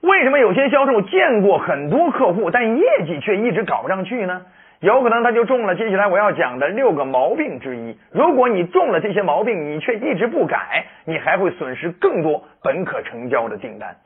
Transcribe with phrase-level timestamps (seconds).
[0.00, 4.42] 为什么有些销售见过很多客户，但业绩却一直搞不上去呢？
[4.80, 7.98] 有可能他就中了接下来我要讲的六个毛病之一。
[8.12, 13.96] 如果你中了这些毛病，你却一直不改，你还会损失更多本可成交的订单。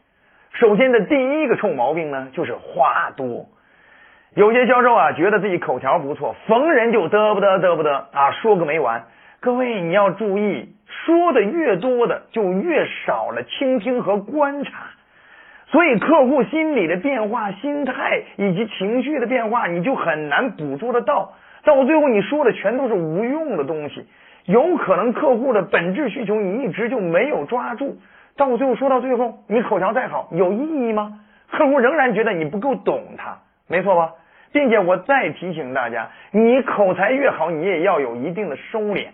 [0.55, 3.45] 首先的第一个臭毛病呢，就是话多。
[4.35, 9.05] 有些销售啊，觉得自己口条不错，逢人就嘚不嘚嘚不嘚啊，说个没完。
[9.41, 14.71] 各位你要注意，说的越多的，就越少了倾听和观察。
[15.73, 21.33] 所以客户心理的变化、心态以及情绪的变化，你就很难捕捉得到。
[21.65, 24.07] 到最后，你说的全都是无用的东西。
[24.45, 27.97] 有可能客户的本质需求你一直就没有抓住。
[28.37, 31.21] 到最后说到最后，你口条再好，有意义吗？
[31.51, 34.13] 客户仍然觉得你不够懂他，没错吧？
[34.53, 39.07] 并且我再提醒大家，你口才越好，你也要有一定的收敛。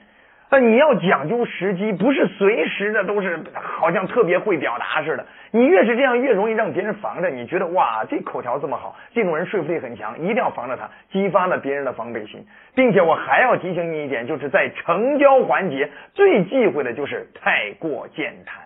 [0.51, 5.27] 但，你要讲究时机，不是随时的都是好像特别会表达似的。
[5.51, 7.29] 你越是这样，越容易让别人防着。
[7.29, 12.47] 你觉得哇，这口条这么好，这种人说服力很强，一定要防着他，激发了别人的防备心。
[12.75, 18.63] 并且我还要提醒你一点，就是在成交环节最忌讳的就是太过健谈。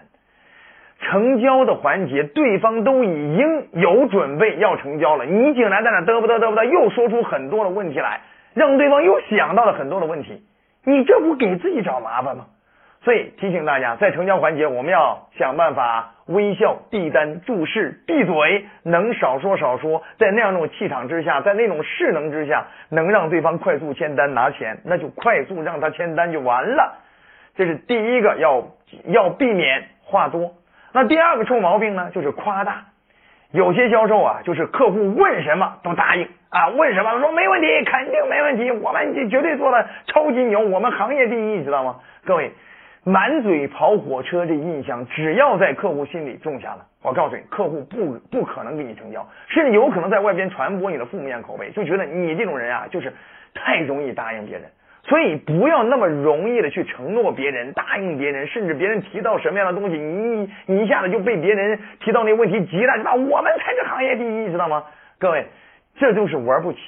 [1.00, 8.20] 成交的环节，对方都已经有准备要成交了，你竟然在那嘚不嘚嘚不嘚，又说出很多的问题来，
[8.54, 10.44] 让对方又想到了很多的问题。
[10.84, 12.46] 你这不给自己找麻烦吗？
[13.04, 20.04] 所以提醒大家，在成交环节，我们要想办法微笑、递单、注视、闭嘴，能少说少说。
[20.18, 26.98] 在那样一种气场之下，在那种势能之下，能让对方快速签单拿钱，那就快速让他签单就完了。
[27.56, 28.68] 这是第一个要
[29.06, 30.54] 要避免话多。
[30.92, 32.84] 那第二个臭毛病呢，就是夸大。
[33.52, 41.96] 有些销售啊，就是客户问什么都答应啊，问什么说没问题，肯定没问题，我们这绝对做的超级牛，我们行业第一，你知道吗？
[42.24, 42.50] 各位，
[43.04, 53.12] 满嘴跑火车这印象，只要在客户心里种下了，我告诉你，客户不不可能给你成交，甚至有可能在外边传播你的负面口碑，就觉得你这种人啊，就是
[53.54, 54.64] 太容易答应别人。
[55.04, 64.84] 所以不要那么容易的去承诺别人、答应别人，甚至别人提到什么样的东西，你你一下子就被别人提到那问题急了，知道我们才是行业第一，知道吗？
[65.18, 65.46] 各位，
[65.96, 66.78] 这就是玩不起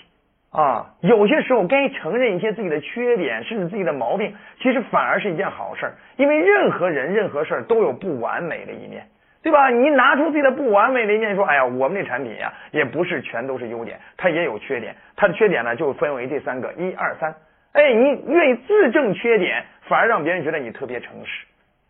[0.52, 0.94] 啊！
[1.00, 9.06] 有些时候该承认一些自己的缺点，甚至自己的毛病，其实反而是一件好事，因为任何人、任何事儿都有不完美的一面，
[9.42, 9.70] 对吧？
[9.70, 17.34] 你拿出自己的不完美的一面说，哎呀，我们这产品呀，也不是全都是优点，它也有缺点，它的缺点呢就分为这三个，一二三。
[17.74, 21.44] 哎，你愿意自证缺点，反而让别人觉得你特别诚实，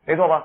[0.07, 0.43] 没错吧？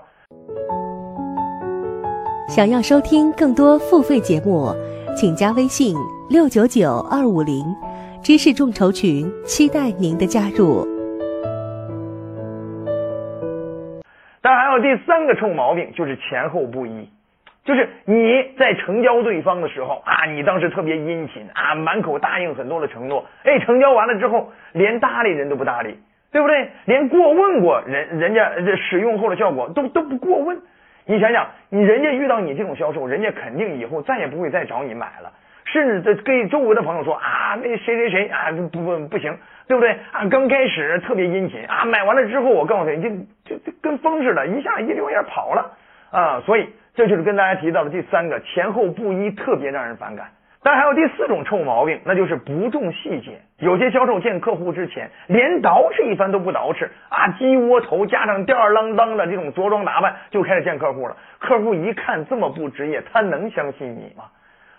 [2.50, 4.76] 想要收听更多付费节目，
[5.16, 5.96] 请加微信
[6.30, 7.64] 六九九二五零
[8.22, 10.86] 知识众筹群，期待您的加入。
[14.42, 17.10] 当然，还有第三个臭毛病，就是前后不一。
[17.70, 26.00] 就是你在成交对方的时候啊，你当时特别殷勤啊，满口答应很多的承诺，哎，成交完了之后连搭理人都不搭理，
[26.32, 26.68] 对不对？
[26.86, 30.60] 连过问过人人家这使用后的效果都都不过问。
[31.06, 35.32] 你想想，你人家遇到你这种销售，人家肯定以后再也不会再找你买了，
[35.66, 39.38] 甚至这跟周围的朋友说啊，那谁谁谁啊，不不不行，
[39.68, 39.92] 对不对？
[40.12, 43.10] 啊，刚开始特别殷勤啊，买完了之后，我告诉你，就
[43.46, 45.72] 就就跟风似的，一下一溜烟跑了
[46.10, 46.68] 啊，所以。
[47.00, 50.28] 这就是跟大家提到的第三个前后不一，特别让人反感。
[50.62, 53.40] 但还有第四种臭毛病，那就是不重细节。
[53.60, 61.16] 有些销售见客户之前，连捯饬一番都不捯饬啊，鸡窝头加上吊儿郎当的这种着装打扮就开始见客户了。
[61.40, 64.26] 客户一看这么不职业，他能相信你吗？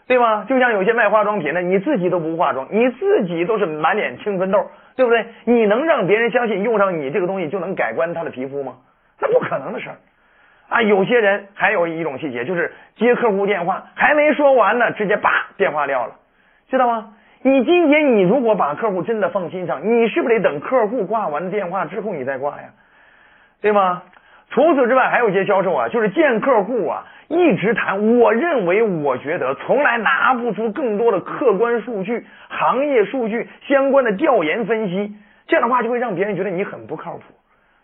[0.07, 0.45] 对吗？
[0.47, 5.25] 就像有些卖化妆品的，你自己都不化妆，你自己都是满脸青春痘，对不对？
[5.45, 8.75] 你能让别人相信用上你这个东西就能改观他的皮肤吗？
[9.23, 9.97] 那不可能的事儿。
[10.71, 16.15] 啊，有些人还有一种细节，就是接客户电话还没说完呢，直接叭电话撂了，
[16.71, 17.15] 知道吗？
[17.43, 22.69] 你今天你如果把客户真的放心上，你是不是得等客户挂完电话之后你再挂呀？
[23.61, 24.03] 对吗？
[24.51, 35.15] 除此之外，还有一些销售啊，就是见客户啊，一直谈，我认为，我觉得，从来拿不出更多的客观数据、行业数据相关的调研分析，
[35.47, 37.23] 这样的话就会让别人觉得你很不靠谱，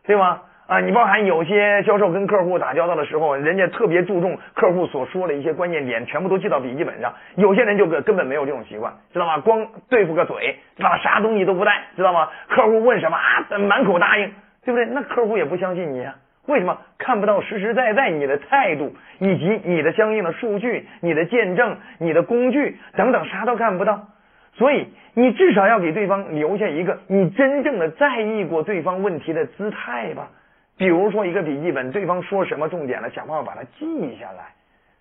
[0.04, 0.42] 对吗？
[0.66, 7.14] 啊，你包含有些销售跟客户打交道的时候，人家特别注重客户所说的一些关键点，全部都记到笔记本上。
[7.36, 9.38] 有些人就根根本没有这种习惯，知道吗？
[9.38, 10.98] 光对付个嘴，知道吗？
[10.98, 12.28] 啥东西都不带，知道吗？
[12.48, 14.32] 客户问什么啊，满口答应，
[14.64, 14.86] 对不对？
[14.86, 16.16] 那客户也不相信你啊？
[16.46, 16.78] 为什么？
[16.98, 24.08] 看不到实实在在你的态度，以及你的相应的数据、你的见证、你的工具等等，啥都看不到。
[24.54, 30.28] 所以你至少要给对方留下一个你真正的在意过对方问题的姿态吧。
[30.76, 34.44] 比如说一个笔记本，对方说什么重点了，想办法把它记下来，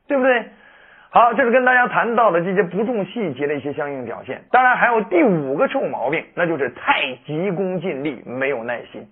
[0.07, 0.45] 对不对？
[1.09, 4.41] 好，这是跟大家谈到的这些不重细节的一些相应表现。
[4.51, 9.07] 当然还有第五个臭毛病，那就是太急功近利，没有耐心。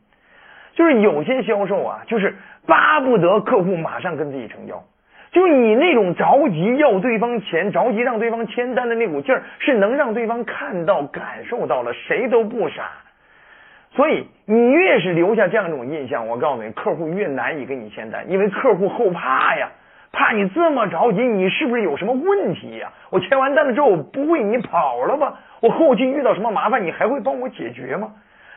[0.73, 2.35] 就是有些销售啊，就是
[2.65, 4.83] 巴不得客户马上跟自己成交。
[5.31, 12.91] 就你那种着急要对方钱、着急让对方签单的那股劲儿，是能让对方看到、感受到了，谁都不傻。
[13.95, 19.69] 所以你越是留下这样一种印象，我告诉你，客户越难以跟你签单，因为客户后怕呀，
[20.11, 22.91] 怕你这么着急，你是不是有什么问题呀？
[23.11, 25.39] 我签完单了之后，不会你跑了吧？
[25.61, 28.11] 我后期遇到什么麻烦，你还会帮我解决吗？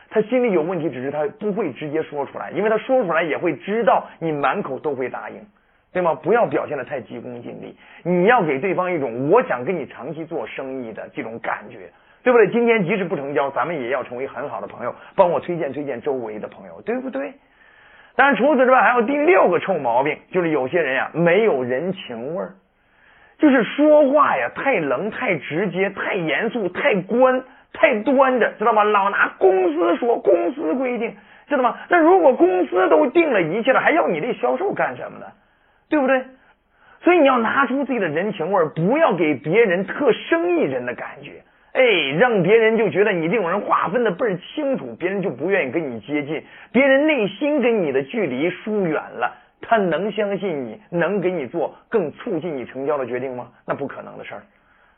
[0.09, 5.35] 他心里有问题，只是他不会直接说出来，因为他说出来也会知道你满口都会答应。
[5.93, 6.13] 对吗？
[6.13, 11.89] 不要表现的太急功近利，你要给对方一种我想跟你长期做生意的这种感觉，
[12.27, 12.49] 对不对？
[12.49, 17.31] 今天即使不成交，咱们也要成为很好的朋友，帮我推荐推荐周围的朋友，对不对？
[18.17, 22.55] 当然，除此之外，还有第六个臭毛病，就是有些人呀没有人情味儿，
[23.37, 27.41] 就是说话呀太冷、太直接、太严肃、太官、
[27.71, 28.83] 太端着，知道吗？
[28.83, 31.15] 老拿公司说，公司规定，
[31.47, 31.77] 知道吗？
[31.87, 35.27] 那如果公司都定了一切了，还要你这销售干什么呢？
[35.87, 36.21] 对不对？
[36.99, 41.41] 所以你要拿出自己的人情味儿，不要给别人特生意人的感觉，
[41.77, 41.83] 哎，
[42.17, 49.31] 让别人就觉得你这种人划分的倍儿清楚，别人就不愿意跟你接近，别人内心跟你的距离疏远了，
[49.61, 53.49] 他能相信你，能给你做更促进你成交的决定吗？
[53.63, 54.41] 那不可能的事儿。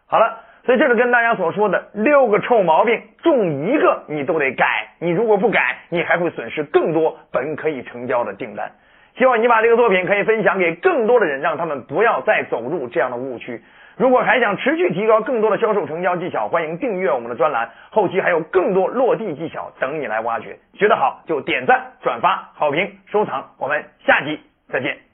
[0.08, 8.72] 好了，所以这是跟大家所说的六个臭毛病，中一个你都得改，你如果不改，你还会损失更多本可以成交的订单。
[9.18, 13.62] 希望你把这个作品可以分享给更多的人，让他们不要再走入这样的误区。
[14.00, 20.58] 如果还想持续提高更多的销售成交技巧，欢迎订阅我们的专栏，后期还有更多落地技巧等你来挖掘。
[20.74, 25.09] 学得好就点赞、转发、好评、收藏，我们下集再见。